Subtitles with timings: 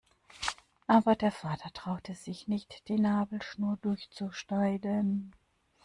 [0.87, 5.31] Aber der Vater traute sich nicht, die Nabelschnur durchzuschneiden.